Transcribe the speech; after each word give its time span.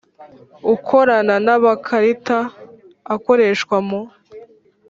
Ukorana 0.73 1.35
n 1.45 1.47
amakarita 1.55 2.37
akoreshwa 3.15 3.77
mu 3.87 4.01